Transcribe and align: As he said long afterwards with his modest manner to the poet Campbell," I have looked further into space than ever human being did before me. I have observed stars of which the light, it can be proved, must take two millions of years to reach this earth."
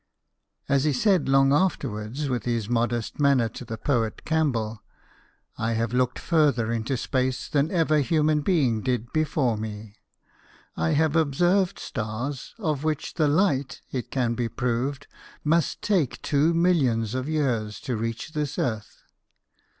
As 0.67 0.83
he 0.83 0.93
said 0.93 1.29
long 1.29 1.53
afterwards 1.53 2.27
with 2.27 2.45
his 2.45 2.67
modest 2.67 3.19
manner 3.19 3.47
to 3.49 3.63
the 3.63 3.77
poet 3.77 4.25
Campbell," 4.25 4.81
I 5.59 5.73
have 5.73 5.93
looked 5.93 6.17
further 6.17 6.71
into 6.71 6.97
space 6.97 7.47
than 7.47 7.69
ever 7.69 7.99
human 7.99 8.41
being 8.41 8.81
did 8.81 9.13
before 9.13 9.57
me. 9.57 9.97
I 10.75 10.93
have 10.93 11.15
observed 11.15 11.77
stars 11.77 12.55
of 12.57 12.83
which 12.83 13.13
the 13.13 13.27
light, 13.27 13.83
it 13.91 14.09
can 14.09 14.33
be 14.33 14.49
proved, 14.49 15.05
must 15.43 15.83
take 15.83 16.19
two 16.23 16.51
millions 16.51 17.13
of 17.13 17.29
years 17.29 17.79
to 17.81 17.95
reach 17.95 18.31
this 18.31 18.57
earth." 18.57 19.03